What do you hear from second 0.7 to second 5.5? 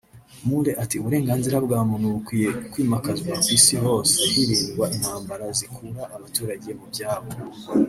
ati “Uburenganzira bwa muntu bukwiye kwimakazwa ku Isi hose hirindwa intambara